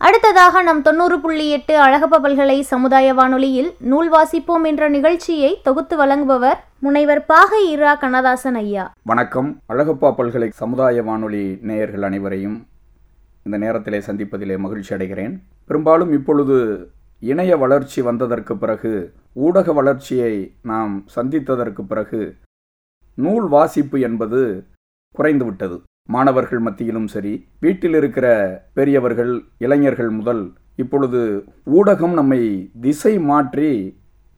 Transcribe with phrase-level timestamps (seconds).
[0.00, 6.60] அடுத்ததாக நம் தொண்ணூறு புள்ளி எட்டு அழகப்ப பல்கலை சமுதாய வானொலியில் நூல் வாசிப்போம் என்ற நிகழ்ச்சியை தொகுத்து வழங்குபவர்
[6.78, 8.92] முனைவர் பாகை இரா கண்ணதாசன் ஐயா.
[9.02, 9.62] வணக்கம்.
[9.68, 12.66] அழகப்பா பல்கலை சமுதாய வானொலி நேயர்கள் அனைவரையும்
[13.42, 15.34] இந்த நேரத்திலே சந்திப்பதிலே மகிழ்ச்சி அடைகிறேன்.
[15.66, 16.88] பெரும்பாலும் இப்பொழுது
[17.18, 22.36] இணைய வளர்ச்சி வந்ததற்கு பிறகு ஊடக வளர்ச்சியை நாம் சந்தித்ததற்கு பிறகு
[23.14, 24.66] நூல் வாசிப்பு என்பது
[25.14, 28.26] குறைந்துவிட்டது மாணவர்கள் மத்தியிலும் சரி வீட்டில் இருக்கிற
[28.74, 30.42] பெரியவர்கள் இளைஞர்கள் முதல்
[30.74, 31.20] இப்பொழுது
[31.66, 33.70] ஊடகம் நம்மை திசை மாற்றி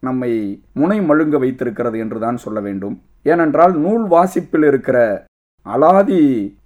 [0.03, 0.31] நம்மை
[0.73, 2.95] முனை மழுங்க வைத்திருக்கிறது என்றுதான் சொல்ல வேண்டும்.
[3.23, 4.97] ஏனென்றால் நூல் வாசிப்பில் இருக்கிற
[5.65, 6.21] அலாதி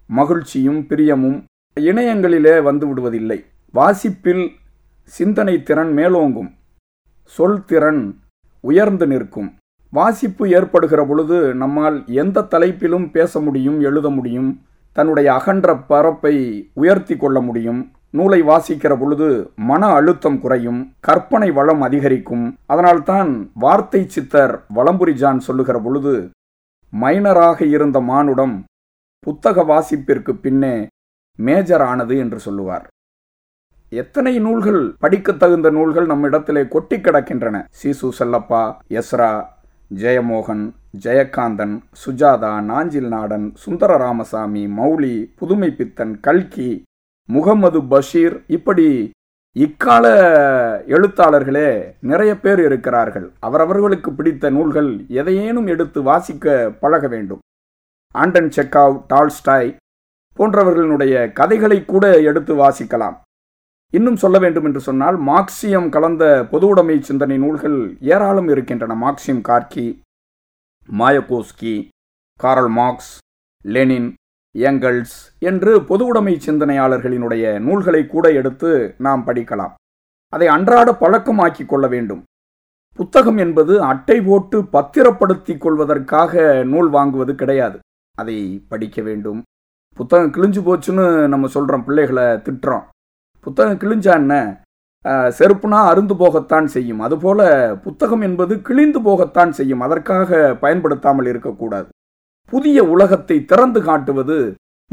[0.08, 1.38] மகிழ்ச்சியும் பிரியமும்
[1.77, 3.40] இணையங்களிலே வந்து விடுவதில்லை.
[3.74, 4.46] வாசிப்பில்
[5.12, 6.49] சிந்தனை திறன் மேலோங்கும்.
[7.24, 8.02] சொல் திறன்
[8.63, 9.49] உயர்ந்து நிற்கும்.
[9.94, 14.49] வாசிப்பு ஏற்படுகிற பொழுது நம்மால் எந்த தலைப்பிலும் பேச முடியும் எழுத முடியும்
[14.95, 16.35] தன்னுடைய அகன்ற பரப்பை
[16.73, 17.81] உயர்த்தி கொள்ள முடியும்.
[18.17, 19.27] நூலை வாசிக்கிற பொழுது
[19.70, 22.45] மன அழுத்தம் குறையும் கற்பனை வளம் அதிகரிக்கும்.
[22.66, 26.13] அதனால்தான் வார்த்தை சித்தர் வளம்புரி ஜான் சொல்லுகிற பொழுது
[26.93, 28.55] மைனராக இருந்த மானுடம்
[29.27, 30.76] புத்தக வாசிப்பிற்கு பின்னே
[31.40, 32.85] மேஜர் ஆனது என்று சொல்லுவார்.
[33.90, 37.57] எத்தனை நூல்கள் படிக்க தகுந்த நூல்கள் நம்மிடத்திலே கொட்டி கிடக்கின்றன.
[37.82, 38.62] சிசு செல்லப்பா
[38.99, 39.29] எஸ்ரா
[39.94, 46.84] ஜெயமோகன் ஜெயகாந்தன் சுஜாதா நாஞ்சில் நாடன் சுந்தர ராமசாமி மௌலி புதுமை பித்தன் கல்கி
[47.26, 49.12] முகமது பஷீர் இப்படி
[49.56, 50.06] இக்கால
[50.88, 53.32] எழுத்தாளர்களே நிறைய பேர் இருக்கிறார்கள்.
[53.40, 57.40] அவரவர்களுக்கு பிடித்த நூல்கள் எதையேனும் எடுத்து வாசிக்க பழக வேண்டும்.
[58.12, 59.76] ஆண்டன் செக்காவ் டால்ஸ்டாய்
[60.38, 63.18] போன்றவர்களுடைய கதைகளை கூட எடுத்து வாசிக்கலாம்.
[63.98, 67.78] இன்னும் சொல்ல வேண்டும் என்று சொன்னால் மார்க்சியம் கலந்த பொது உடைமை சிந்தனை நூல்கள்
[68.13, 68.94] ஏராளம் இருக்கின்றன.
[69.03, 69.88] மார்க்சியம் Gorky
[71.00, 71.75] Mayakovsky
[72.40, 73.13] Karl Marx
[73.66, 74.09] Lenin
[74.57, 79.73] Engels என்று பொது உடைமை சிந்தனையாளர்களினுடைய நூல்களை கூட எடுத்து நாம் படிக்கலாம்.
[80.34, 82.23] அதை அன்றாட பழக்கமாக்கி கொள்ள வேண்டும்.
[83.00, 87.77] புத்தகம் என்பது அட்டை போட்டு பத்திரப்படுத்தி கொள்வதற்காக நூல் வாங்குவது கிடையாது.
[88.17, 88.38] அதை
[88.69, 89.39] படிக்க வேண்டும்.
[89.97, 92.85] புத்தகம் கிழிஞ்சு போச்சுன்னு நம்ம சொல்கிறோம் பிள்ளைகளை திட்டுறோம்.
[93.45, 94.35] புத்தகம் கிழிஞ்சா என்ன
[95.38, 97.01] செருப்புனா அருந்து போகத்தான் செய்யும்.
[97.06, 97.41] அதுபோல
[97.85, 99.83] புத்தகம் என்பது கிழிந்து போகத்தான் செய்யும்.
[99.88, 101.88] அதற்காக பயன்படுத்தாமல் இருக்கக்கூடாது.
[102.53, 104.38] புதிய உலகத்தை திறந்து காட்டுவது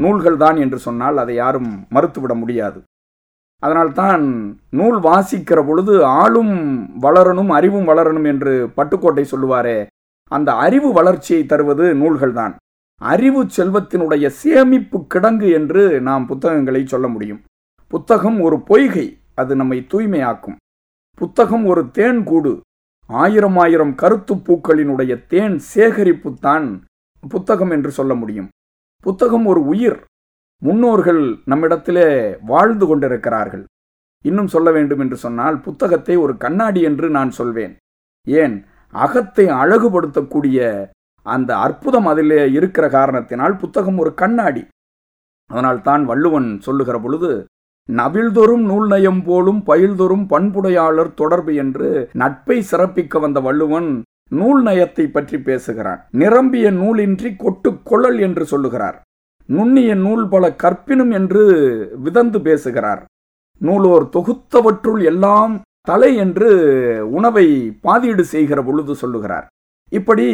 [0.03, 2.79] நூல்கள் தான் என்று சொன்னால் அதை யாரும் மறுத்துவிட முடியாது.
[3.63, 4.23] அதனால்தான்
[4.79, 6.55] நூல் வாசிக்கிற பொழுது ஆளும்
[7.05, 9.77] வளரணும் அறிவும் வளரணும் என்று பட்டுக்கோட்டை சொல்லுவாரே
[10.31, 12.53] அந்த அறிவு வளர்ச்சியை தருவது நூல்கள் தான்.
[13.01, 17.41] அறிவு செல்வத்தினுடைய சேமிப்பு கிடங்கு என்று நாம் புத்தகங்களை சொல்ல முடியும்.
[17.93, 20.55] புத்தகம் ஒரு பொய்கை அது நம்மை தூய்மையாக்கும்.
[21.15, 22.61] புத்தகம் ஒரு தேன் கூடு
[23.09, 26.85] ஆயிரம் ஆயிரம் கருத்து பூக்களினுடைய தேன் சேகரிப்பு தான்
[27.29, 28.49] புத்தகம் என்று சொல்ல முடியும்.
[28.99, 29.99] புத்தகம் ஒரு உயிர்
[30.57, 33.65] முன்னோர்கள் நம்மிடத்திலே வாழ்ந்து கொண்டிருக்கிறார்கள்.
[34.21, 37.77] இன்னும் சொல்ல வேண்டும் என்று சொன்னால் புத்தகத்தை ஒரு கண்ணாடி என்று நான் சொல்வேன்.
[38.27, 38.65] ஏன்?
[38.89, 40.89] அகத்தை அழகுபடுத்தக்கூடிய
[41.21, 44.67] அந்த அற்புதம் அதிலே இருக்கிற காரணத்தினால் புத்தகம் ஒரு கண்ணாடி.
[45.47, 47.47] அதனால் தான் வள்ளுவன் சொல்லுகிற பொழுது
[47.89, 55.37] நவிழ்தொரும் நூல் நயம் போலும் பயில்தொரும் பண்புடையாளர் தொடர்பு என்று நட்பை சிறப்பிக்க வந்த வள்ளுவன் நூல் நயத்தை பற்றி
[55.39, 56.07] பேசுகிறான்.
[56.11, 59.01] நிரம்பிய நூலின்றி கொட்டு கொள்ளல் என்று சொல்லுகிறார்.
[59.45, 61.43] நுண்ணிய நூல் பல கற்பினும் என்று
[61.93, 63.05] விதந்து பேசுகிறார்.
[63.57, 66.49] நூலோர் தொகுத்தவற்றுள் எல்லாம் தலை என்று
[67.07, 67.47] உணவை
[67.83, 69.47] பாதீடு செய்கிற பொழுது சொல்லுகிறார்.
[69.91, 70.27] இப்படி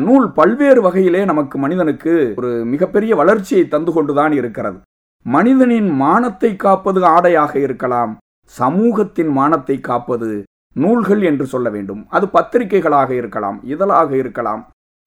[0.00, 4.78] நூல் பல்வேறு வகையிலே நமக்கு மனிதனுக்கு ஒரு மிகப்பெரிய வளர்ச்சியை தந்து கொண்டுதான் இருக்கிறது.
[5.26, 8.12] மனிதனின் மானத்தை காப்பது ஆடையாக இருக்கலாம்.
[8.54, 10.30] சமூகத்தின் மானத்தை காப்பது
[10.76, 12.02] நூல்கள் என்று சொல்ல வேண்டும்.
[12.16, 14.62] அது பத்திரிகைகளாக இருக்கலாம் இதழாக இருக்கலாம்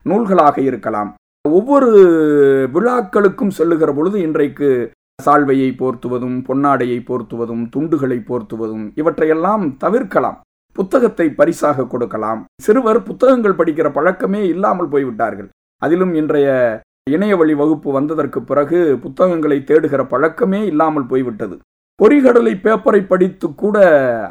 [0.06, 1.10] நூல்களாக இருக்கலாம்.
[1.46, 1.90] ஒவ்வொரு
[2.76, 4.70] விழாக்களுக்கும் செல்லுகிற பொழுது இன்றைக்கு
[5.26, 10.38] சால்வையை போர்த்துவதும் பொன்னாடையை போர்த்துவதும் துண்டுகளை போர்த்துவதும் இவற்றையெல்லாம் தவிர்க்கலாம்.
[10.78, 12.40] புத்தகத்தை பரிசாக கொடுக்கலாம்.
[12.66, 15.50] சிறுவர் புத்தகங்கள் படிக்கிற பழக்கமே இல்லாமல் போய்விட்டார்கள்.
[15.82, 16.50] அதிலும் இன்றைய
[17.12, 21.56] இணைய வழி வகுப்பு வந்ததற்கு பிறகு புத்தகங்களை தேடுகிற பழக்கமே இல்லாமல் போய்விட்டது.
[22.00, 23.78] பொறிகடலை பேப்பரை படித்து கூட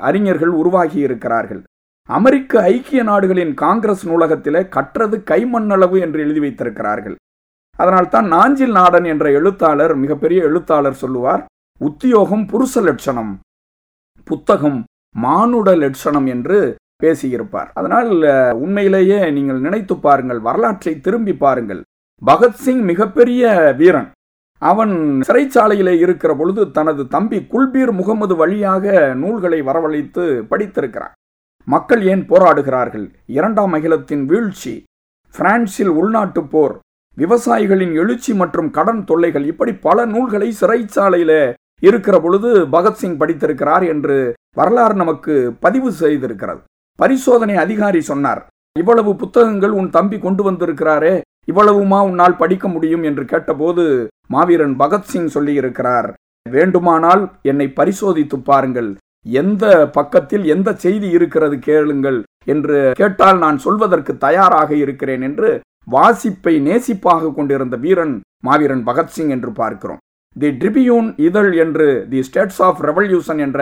[0.09, 1.61] அறிஞர்கள் உருவாகி இருக்கிறார்கள்.
[2.09, 7.17] அமெரிக்க ஐக்கிய நாடுகளின் காங்கிரஸ் நூலகத்திலே கற்றது கைமண்ணளவு என்று எழுதி வைத்திருக்கிறார்கள்.
[7.79, 11.45] அதனால் தான் நாஞ்சில் நாடன் என்ற எழுத்தாளர் மிகப்பெரிய எழுத்தாளர் சொல்லுவார்
[11.81, 13.33] உத்தியோகம் புருஷ லட்சணம்
[14.31, 14.81] புத்தகம்
[15.25, 16.59] மானுட லட்சணம் என்று
[17.03, 17.71] பேசியிருப்பார்.
[17.79, 18.11] அதனால்
[18.65, 21.83] உண்மையிலேயே நீங்கள் நினைத்து பாருங்கள் வரலாற்றை திரும்பி பாருங்கள்.
[22.27, 23.45] பகத்சிங் மிகப்பெரிய
[23.79, 24.11] வீரன்.
[24.63, 24.93] அவன்
[25.29, 31.15] சிறைச்சாலையிலே இருக்கிற பொழுது தனது தம்பி குல்பீர் முகமது வழியாக நூல்களை வரவழைத்து படித்திருக்கிறான்
[31.67, 33.07] மக்கள் ஏன் போராடுகிறார்கள்?
[33.39, 34.75] இரண்டாம் அகிலத்தின் வீழ்ச்சி
[35.35, 36.75] பிரான்சில் உள்நாட்டு போர்
[37.17, 41.33] விவசாயிகளின் எழுச்சி மற்றும் கடன் தொல்லைகள் இப்படி பல நூல்களை சிறைச்சாலையில
[41.89, 44.17] இருக்கிற பொழுது பகத்சிங் படித்திருக்கிறார் என்று
[44.57, 46.63] வரலாறு நமக்கு பதிவு செய்திருக்கிறது.
[46.99, 48.43] பரிசோதனை அதிகாரி சொன்னார்
[48.79, 51.15] இவ்வளவு புத்தகங்கள் உன் தம்பி கொண்டு வந்திருக்கிறாரே
[51.49, 53.85] இவ்வளவுமா உன்னால் படிக்க முடியும் என்று கேட்டபோது
[54.35, 56.09] மாவீரன் பகத்சிங் சொல்லியிருக்கிறார்
[56.47, 58.91] வேண்டுமானால் என்னை பரிசோதித்து பாருங்கள்.
[59.27, 59.65] எந்த
[59.97, 62.19] பக்கத்தில் எந்த செய்தி இருக்கிறது கேளுங்கள்
[62.53, 65.51] என்று கேட்டால் நான் சொல்வதற்கு தயாராக இருக்கிறேன் என்று
[65.95, 68.15] வாசிப்பை நேசிப்பாக கொண்டிருந்த வீரன்
[68.47, 70.01] மாவீரன் பகத்சிங் என்று பார்க்கிறோம்.
[70.37, 73.61] தி ட்ரிபியூன் இதழ் என்று தி ஸ்டேட்ஸ் ஆஃப் ரெவல்யூஷன் என்ற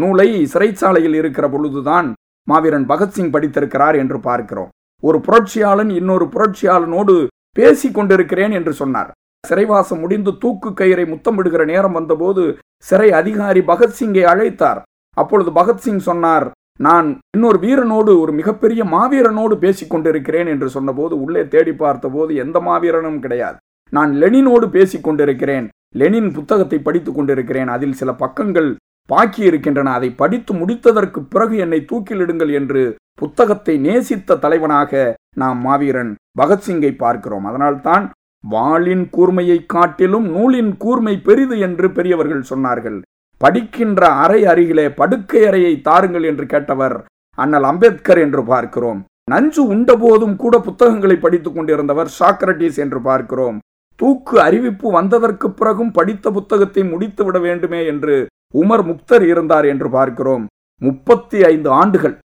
[0.00, 2.08] நூலை சிறைச்சாலையில் இருக்கிற பொழுதுதான்
[2.48, 4.70] மாவீரன் பகத்சிங் படித்திருக்கிறார் என்று பார்க்கிறோம்.
[5.02, 7.14] ஒரு புரட்சியாளன் இன்னொரு புரட்சியாளனோடு
[7.58, 9.10] பேசி கொண்டிருக்கிறேன் என்று சொன்னார்.
[9.44, 12.42] சிறைவாசம் முடிந்து தூக்கு கயிறை முத்தமிடுகிற நேரம் வந்தபோது
[12.88, 14.80] சிறை அதிகாரி பகத்சிங்கை அழைத்தார்.
[15.16, 16.46] அப்பொழுது பகத்சிங் சொன்னார்
[16.80, 23.18] நான் இன்னொரு வீரனோடு ஒரு மிகப்பெரிய மாவீரனோடு பேசிக் கொண்டிருக்கிறேன் என்று சொன்னபோது உள்ளே தேடி பார்த்தபோது எந்த மாவீரனும்
[23.18, 23.58] கிடையாது.
[23.92, 25.66] நான் லெனினோடு பேசிக் கொண்டிருக்கிறேன்
[26.00, 27.68] லெனின் புத்தகத்தை படித்துக் கொண்டிருக்கிறேன்.
[27.68, 28.70] அதில் சில பக்கங்கள்
[29.10, 29.92] பாக்கி இருக்கின்றன.
[29.92, 32.82] அதை படித்து முடித்ததற்கு பிறகு என்னை தூக்கிலிடுங்கள் என்று
[33.20, 37.44] புத்தகத்தை நேசித்த தலைவனாக நாம் மாவீரன் பகத்சிங்கை பார்க்கிறோம்.
[37.44, 38.04] அதனால்தான்
[38.44, 42.98] வாளின் கூர்மையை காட்டிலும் நூலின் கூர்மை பெரிது என்று பெரியவர்கள் சொன்னார்கள்.
[43.40, 46.96] படிக்கின்ற அறை அருகிலே படுக்கை அறையை தாருங்கள் என்று கேட்டவர்
[47.38, 49.00] அண்ணல் அம்பேத்கர் என்று பார்க்கிறோம்.
[49.30, 53.58] நஞ்சு உண்ட போதும் கூட புத்தகங்களை படித்துக் கொண்டிருந்தவர் சாக்ரட்டிஸ் என்று பார்க்கிறோம்.
[54.00, 58.16] தூக்கு அறிவிப்பு வந்ததற்கு பிறகும் படித்த புத்தகத்தை முடித்து விட வேண்டுமே என்று
[58.54, 60.46] உமர் முக்தர் இருந்தார் என்று பார்க்கிறோம்.
[60.80, 62.18] முப்பத்தி ஐந்து ஆண்டுகள்.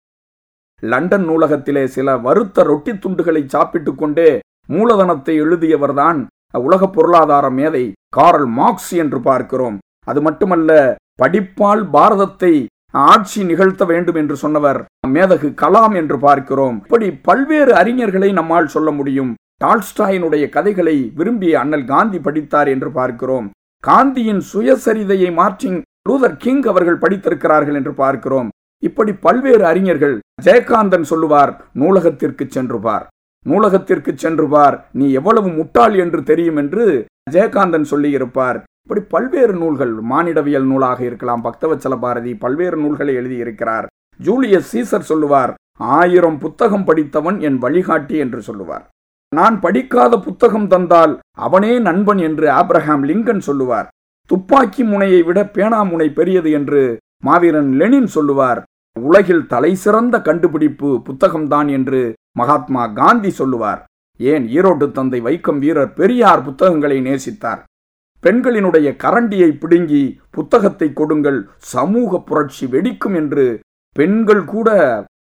[0.83, 6.27] லண்டன் நூலகத்திலே சில வறுத்த ரொட்டி துண்டுகளை சாப்பிட்டுக் கொண்டே மூலதனத்தை எழுதியவர்தான்
[6.59, 9.79] உலக பொருளாதார மேதை காரல் மார்க்ஸ் என்று பார்க்கிறோம்.
[10.05, 16.77] அது மட்டுமல்ல படிப்பால் பாரதத்தை ஆட்சி நிகழ்த்த வேண்டும் என்று சொன்னவர் மேதகு கலாம் என்று பார்க்கிறோம்.
[16.83, 19.35] இப்படி பல்வேறு அறிஞர்களை நம்மால் சொல்ல முடியும்.
[19.65, 23.51] டால்ஸ்டாயினுடைய கதைகளை விரும்பிய அண்ணல் காந்தி படித்தார் என்று பார்க்கிறோம்.
[23.85, 28.49] காந்தியின் சுயசரிதையை மார்டின் லூதர் கிங் அவர்கள் படித்திருக்கிறார்கள் என்று பார்க்கிறோம்.
[28.83, 30.17] இப்படி பல்வேறு அறிஞர்கள்
[30.47, 33.05] ஜெயகாந்தன் சொல்லுவார் நூலகத்திற்கு சென்று பார்
[33.47, 36.85] நூலகத்திற்கு சென்று பார் நீ எவ்வளவு முட்டாள் என்று தெரியும் என்று
[37.35, 38.59] ஜெயகாந்தன் சொல்லியிருப்பார்.
[38.85, 43.87] இப்படி பல்வேறு நூல்கள் மானிடவியல் நூலாக இருக்கலாம் பக்தவச்சல பாரதி பல்வேறு நூல்களை எழுதியிருக்கிறார்.
[44.21, 45.53] ஜூலியஸ் சீசர் சொல்லுவார்
[45.99, 48.85] ஆயிரம் புத்தகம் படித்தவன் என் வழிகாட்டி என்று சொல்லுவார்.
[49.33, 51.15] நான் படிக்காத புத்தகம் தந்தால்
[51.47, 53.89] அவனே நண்பன் என்று ஆப்ரஹாம் லிங்கன் சொல்லுவார்.
[54.31, 56.83] துப்பாக்கி முனையை விட பேனா முனை பெரியது என்று
[57.27, 58.61] மாவீரன் லெனின் சொல்லுவார்.
[58.97, 62.01] உலகில் தலை சிறந்த கண்டுபிடிப்பு புத்தகம்தான் என்று
[62.39, 63.81] மகாத்மா காந்தி சொல்லுவார்.
[64.21, 67.63] ஏன் ஈரோட்டு தந்தை வைக்கம் வீரர் பெரியார் புத்தகங்களை நேசித்தார்?
[68.25, 71.41] பெண்களினுடைய கரண்டியை பிடுங்கி புத்தகத்தை கொடுங்கள்
[71.73, 73.47] சமூக புரட்சி வெடிக்கும் என்று
[73.97, 74.69] பெண்கள் கூட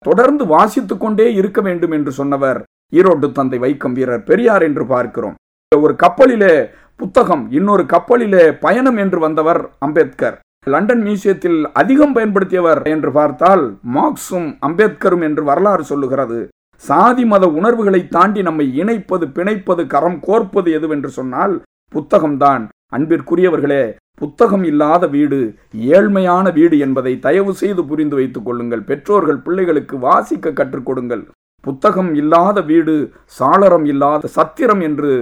[0.07, 2.59] தொடர்ந்து வாசித்துக்கொண்டே இருக்க வேண்டும் என்று சொன்னவர்
[2.93, 5.37] ஈரோட்டு தந்தை வைக்கம் வீரர் பெரியார் என்று பார்க்கிறோம்.
[5.73, 6.55] ஒரு கப்பலிலே
[7.01, 10.37] புத்தகம் இன்னொரு கப்பலிலே பயணம் என்று வந்தவர் அம்பேத்கர்.
[10.67, 16.49] லண்டன் மியூசியத்தில் அதிகம் பயன்படுத்தியவர் என்று பார்த்தால் மார்க்ஸும் அம்பேத்கரும் என்று வரலாறு சொல்லுகிறது.
[16.77, 21.55] சாதி மத உணர்வுகளை தாண்டி நம்மை இணைப்பது பிணைப்பது கரம் கோர்ப்பது எதுவென்று சொன்னால்
[21.95, 22.67] புத்தகம்தான்.
[22.97, 23.83] அன்பிற்குரியவர்களே
[24.15, 25.55] புத்தகம் இல்லாத வீடு
[25.95, 28.83] ஏழ்மையான வீடு என்பதை தயவு செய்து புரிந்து வைத்துக் கொள்ளுங்கள்.
[28.83, 31.25] பெற்றோர்கள் பிள்ளைகளுக்கு வாசிக்க கற்றுக் கொடுங்கள்.
[31.69, 32.97] புத்தகம் இல்லாத வீடு
[33.39, 35.13] சாளரம் இல்லாத சத்திரம் என்று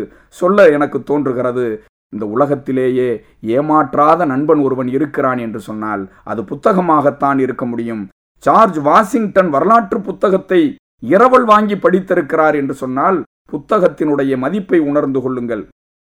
[0.41, 1.67] சொல்ல எனக்கு தோன்றுகிறது.
[2.13, 3.09] இந்த உலகத்திலேயே
[3.57, 8.03] ஏமாற்றாத நண்பன் ஒருவன் இருக்கிறான் என்று சொன்னால் அது புத்தகமாகத்தான் இருக்க முடியும்.
[8.45, 10.61] ஜார்ஜ் வாஷிங்டன் வரலாற்று புத்தகத்தை
[11.13, 13.19] இரவல் வாங்கி படித்திருக்கிறார் என்று சொன்னால்
[13.53, 15.65] புத்தகத்தினுடைய மதிப்பை உணர்ந்து கொள்ளுங்கள்.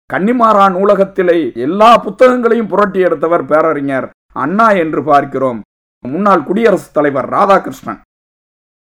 [0.09, 4.07] கன்னிமாரா நூலகத்திலே எல்லா புத்தகங்களையும் புரட்டி எடுத்தவர் பேரறிஞர்
[4.43, 5.59] அண்ணா என்று பார்க்கிறோம்.
[6.05, 7.99] முன்னாள் குடியரசுத் தலைவர் ராதாகிருஷ்ணன்.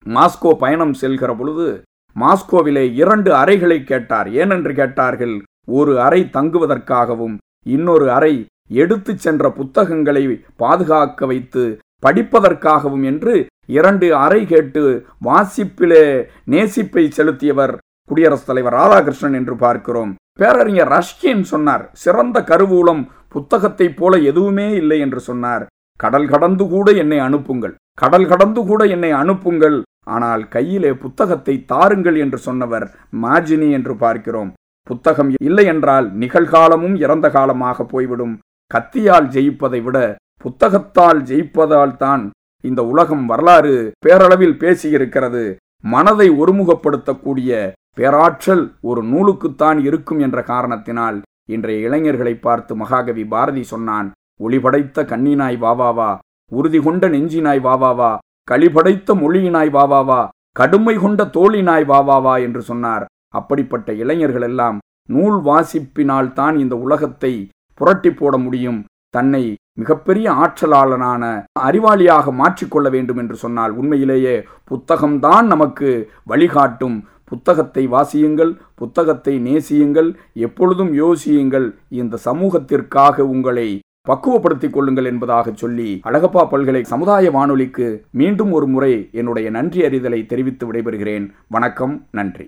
[0.07, 1.83] மாஸ்கோ பயணம் செல்கிற பொழுது
[2.17, 4.29] மாஸ்கோவிலே இரண்டு அறைகளை கேட்டார்.
[4.29, 7.37] ஏனென்று கேட்டார்கள் ஒரு அறை தங்குவதற்காகவும்
[7.67, 14.83] இன்னொரு அறை எடுத்துச் சென்ற புத்தகங்களை பாதுகாக்க வைத்து படிப்பதற்காகவும் என்று இரண்டு அறை கேட்டு
[15.25, 16.05] வாசிப்பிலே
[16.47, 17.77] நேசிப்பை செலுத்தியவர்
[18.09, 20.15] குடியரசுத் தலைவர் ராதாகிருஷ்ணன் என்று பார்க்கிறோம்.
[20.39, 25.67] பேரறிஞர் ரஷ்கின் சொன்னார் சிறந்த கருவூலம் புத்தகத்தைப் போல எதுவுமே இல்லை என்று சொன்னார்.
[26.01, 27.75] கடல் கடந்து கூட என்னை அனுப்புங்கள்.
[28.03, 29.79] கடல் கடந்து கூட என்னை அனுப்புங்கள்.
[30.17, 32.87] ஆனால் கையிலே புத்தகத்தை தாருங்கள் என்று சொன்னவர்
[33.23, 34.51] மாஜினி என்று பார்க்கிறோம்.
[34.91, 38.35] புத்தகம் இல்லை என்றால் நிகழ்காலமும் இறந்த காலமாக போய்விடும்.
[38.71, 39.99] கத்தியால் ஜெயிப்பதை விட
[40.45, 42.23] புத்தகத்தால் ஜெயிப்பதால் தான்
[42.65, 43.75] இந்த உலகம் வரலாறு
[44.07, 45.45] பேரளவில் பேசியிருக்கிறது.
[45.85, 47.51] மனதை ஒருமுகப்படுத்தக்கூடிய
[47.99, 51.19] பேராற்றல் ஒரு நூலுக்குத்தான் இருக்கும் என்ற காரணத்தினால்
[51.55, 54.09] இன்றைய இளைஞர்களை பார்த்து மகாகவி பாரதி சொன்னான்
[54.41, 56.11] ஒளிபடைத்த கண்ணினாய் வாவாவா
[56.53, 58.11] உறுதி கொண்ட நெஞ்சினாய் வாவாவா
[58.51, 60.21] களிபடைத்த மொழியினாய் வாவாவா
[60.59, 63.05] கடுமை கொண்ட தோழினாய் வாவாவா என்று சொன்னார்.
[63.39, 64.77] அப்படிப்பட்ட இளைஞர்கள் எல்லாம்
[65.09, 67.33] நூல் வாசிப்பினால் தான் இந்த உலகத்தை
[67.81, 68.81] புரட்டி போட முடியும்.
[69.17, 69.43] தன்னை
[69.81, 71.25] மிகப்பெரிய ஆற்றலாளனான
[71.67, 74.35] அறிவாளியாக மாற்றிக்கொள்ள வேண்டும் என்று சொன்னால் உண்மையிலேயே
[74.71, 75.91] புத்தகம்தான் நமக்கு
[76.33, 76.97] வழிகாட்டும்.
[77.31, 80.11] புத்தகத்தை வாசியுங்கள் புத்தகத்தை நேசியுங்கள்
[80.47, 81.69] எப்பொழுதும் யோசியுங்கள்.
[82.01, 83.69] இந்த சமூகத்திற்காக உங்களை
[84.11, 87.87] பக்குவப்படுத்திக் கொள்ளுங்கள் என்பதாக சொல்லி அழகப்பா பல்கலை சமுதாய வானொலிக்கு
[88.21, 91.27] மீண்டும் ஒரு முறை என்னுடைய நன்றி அறிதலை தெரிவித்து விடைபெறுகிறேன்.
[91.57, 92.47] வணக்கம் நன்றி.